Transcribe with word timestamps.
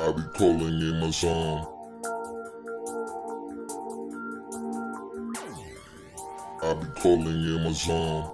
I 0.00 0.12
be 0.12 0.22
calling 0.36 0.80
in 0.80 1.00
my 1.00 1.10
zone. 1.10 1.66
I 6.62 6.74
be 6.74 6.86
calling 7.00 7.26
in 7.26 7.64
my 7.64 7.72
zone. 7.72 8.30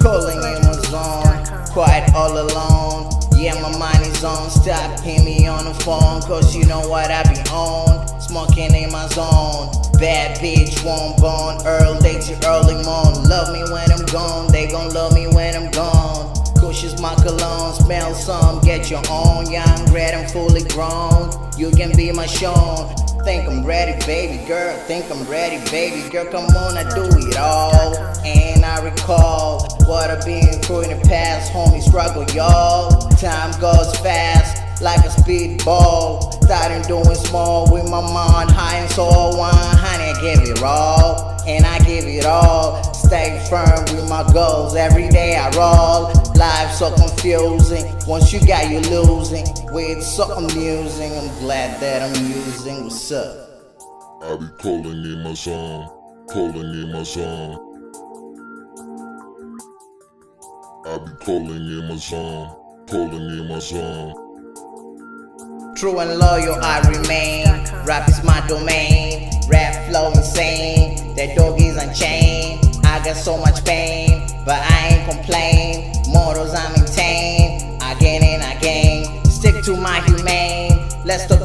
Calling 0.00 0.38
in 0.38 0.66
my 0.66 0.72
zone, 0.90 1.66
quiet 1.70 2.12
all 2.12 2.36
alone. 2.36 3.08
Yeah, 3.36 3.54
my 3.62 3.78
mind 3.78 4.04
is 4.04 4.24
on. 4.24 4.50
Stop 4.50 4.98
hitting 4.98 5.24
me 5.24 5.46
on 5.46 5.64
the 5.64 5.74
phone, 5.74 6.22
cause 6.22 6.56
you 6.56 6.66
know 6.66 6.80
what 6.88 7.08
I 7.12 7.22
be 7.22 7.38
on. 7.52 8.20
Smoking 8.20 8.74
in 8.74 8.90
my 8.90 9.06
zone. 9.08 9.70
Bad 10.00 10.40
bitch, 10.40 10.84
won't 10.84 11.20
bone. 11.20 11.64
Early 11.64 12.20
to 12.20 12.48
early 12.48 12.82
morn. 12.82 13.28
Love 13.28 13.52
me 13.52 13.62
when 13.72 13.92
I'm 13.92 14.04
gone, 14.06 14.50
they 14.50 14.66
gon' 14.66 14.92
love 14.92 15.14
me 15.14 15.28
when 15.28 15.54
I'm 15.54 15.70
gone. 15.70 15.81
My 17.02 17.16
cologne, 17.16 17.74
smell 17.74 18.14
some, 18.14 18.60
get 18.60 18.88
your 18.88 19.02
own. 19.10 19.50
Young, 19.50 19.92
red, 19.92 20.14
I'm 20.14 20.28
fully 20.28 20.62
grown. 20.68 21.32
You 21.58 21.72
can 21.72 21.96
be 21.96 22.12
my 22.12 22.26
Sean. 22.26 22.94
Think 23.24 23.48
I'm 23.48 23.64
ready, 23.66 23.98
baby 24.06 24.46
girl. 24.46 24.76
Think 24.86 25.10
I'm 25.10 25.28
ready, 25.28 25.58
baby 25.72 26.08
girl. 26.10 26.26
Come 26.26 26.44
on, 26.44 26.76
I 26.76 26.84
do 26.94 27.02
it 27.02 27.36
all. 27.36 27.96
And 28.24 28.64
I 28.64 28.84
recall 28.84 29.66
what 29.86 30.10
I've 30.10 30.24
been 30.24 30.62
through 30.62 30.82
in 30.82 30.96
the 30.96 31.04
past, 31.08 31.52
homie. 31.52 31.82
Struggle, 31.82 32.24
y'all. 32.36 33.08
Time 33.16 33.50
goes 33.60 33.96
fast, 33.98 34.80
like 34.80 35.00
a 35.00 35.08
speedball. 35.08 36.32
Starting 36.44 36.82
doing 36.82 37.16
small 37.16 37.68
with 37.72 37.90
my 37.90 38.00
mind 38.00 38.52
high 38.52 38.76
and 38.76 38.90
so 38.92 39.36
wine. 39.36 39.52
Honey, 39.76 40.12
I 40.12 40.20
give 40.20 40.48
it 40.48 40.62
all, 40.62 41.36
and 41.48 41.66
I 41.66 41.80
give 41.80 42.04
it 42.04 42.24
all. 42.26 42.80
Stay 42.94 43.44
firm 43.50 43.80
with 43.92 44.08
my 44.08 44.22
goals. 44.32 44.76
Every 44.76 45.08
day 45.08 45.34
I 45.34 45.50
roll. 45.50 46.12
Life 46.42 46.61
so 46.82 46.90
confusing. 46.96 47.84
Once 48.08 48.32
you 48.32 48.44
got 48.44 48.68
you 48.68 48.80
losing. 48.90 49.46
With 49.72 50.02
so 50.02 50.24
amusing. 50.32 51.16
I'm 51.16 51.28
glad 51.38 51.80
that 51.80 52.02
I'm 52.02 52.26
using. 52.26 52.82
What's 52.82 53.12
up? 53.12 53.38
I 54.20 54.36
be 54.36 54.48
calling 54.58 55.04
in 55.04 55.22
my 55.22 55.32
zone. 55.34 55.88
Calling 56.28 56.74
in 56.82 56.90
my 56.92 57.04
zone. 57.04 57.54
I 60.84 60.98
be 60.98 61.12
calling 61.24 61.50
in 61.50 61.88
my 61.88 61.96
zone. 61.96 62.50
Calling 62.88 63.30
in 63.30 63.48
my 63.48 63.60
zone. 63.60 64.14
True 65.76 66.00
and 66.00 66.18
loyal 66.18 66.56
I 66.62 66.80
remain. 66.90 67.46
Rap 67.86 68.08
is 68.08 68.24
my 68.24 68.44
domain. 68.48 69.30
Rap 69.48 69.88
flow 69.88 70.10
insane. 70.10 71.14
The 71.14 71.32
dog 71.36 71.60
is 71.60 71.76
unchained. 71.76 72.58
I 72.84 73.04
got 73.04 73.16
so 73.16 73.38
much 73.38 73.64
pain, 73.64 74.26
but 74.44 74.58
I 74.58 74.88
ain't 74.88 75.08
complain. 75.08 75.92
Mortals, 76.12 76.54
I 76.54 76.81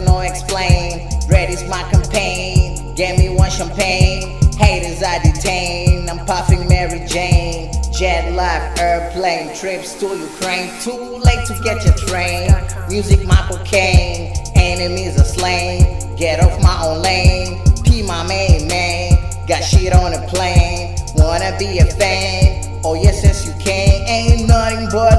no 0.07 0.19
explain. 0.19 1.09
Red 1.29 1.49
is 1.49 1.63
my 1.67 1.83
campaign. 1.91 2.95
Get 2.95 3.17
me 3.17 3.29
one 3.29 3.51
champagne. 3.51 4.39
Haters 4.57 5.03
I 5.03 5.19
detain. 5.19 6.09
I'm 6.09 6.25
puffing 6.25 6.67
Mary 6.67 7.05
Jane. 7.05 7.71
Jet 7.91 8.33
life, 8.33 8.79
airplane, 8.79 9.55
trips 9.55 9.93
to 9.99 10.07
Ukraine. 10.07 10.69
Too 10.81 11.17
late 11.17 11.45
to 11.47 11.53
get 11.63 11.83
your 11.85 11.95
train. 11.95 12.49
Music, 12.89 13.25
my 13.25 13.41
cocaine. 13.49 14.33
Enemies 14.55 15.19
are 15.19 15.23
slain. 15.23 16.15
Get 16.15 16.39
off 16.39 16.61
my 16.61 16.77
own 16.85 17.01
lane. 17.01 17.61
P 17.83 18.03
my 18.03 18.25
main 18.27 18.67
man. 18.67 19.17
Got 19.47 19.63
shit 19.63 19.93
on 19.93 20.13
a 20.13 20.21
plane. 20.27 20.95
Wanna 21.15 21.55
be 21.57 21.79
a 21.79 21.85
fan? 21.85 22.81
Oh 22.83 22.93
yes, 22.93 23.23
yes 23.23 23.45
you 23.47 23.53
can. 23.53 24.07
Ain't 24.07 24.47
nothing 24.47 24.87
but 24.91 25.16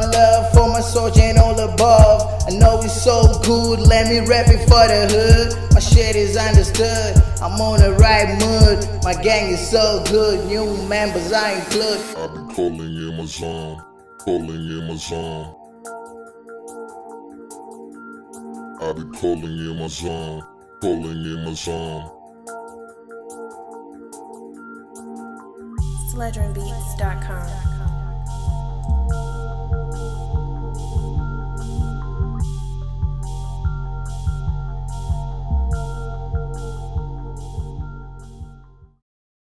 good. 3.49 3.81
Let 3.81 4.09
me 4.09 4.21
rap 4.21 4.49
it 4.49 4.61
for 4.69 4.85
the 4.93 5.09
hood. 5.09 5.73
My 5.73 5.81
shit 5.81 6.15
is 6.15 6.37
understood. 6.37 7.17
I'm 7.41 7.59
on 7.61 7.81
the 7.81 7.93
right 7.95 8.29
mood. 8.45 8.87
My 9.03 9.15
gang 9.15 9.53
is 9.53 9.71
so 9.71 10.05
good. 10.11 10.47
New 10.47 10.77
members 10.87 11.33
I 11.33 11.55
include. 11.55 12.01
I 12.17 12.27
be 12.27 12.55
calling 12.55 12.95
in 12.95 13.17
my 13.17 13.25
zone. 13.25 13.83
Calling 14.19 14.51
in 14.51 14.87
my 14.87 14.97
zone. 14.97 15.55
I 18.81 18.93
be 18.93 19.05
calling 19.19 19.45
in 19.45 19.79
my 19.79 19.89
zone. 19.89 20.43
Calling 20.83 21.25
in 21.33 21.45
my 21.45 21.55
zone. 21.55 22.11
SledgeRandBeats.com. 26.13 27.88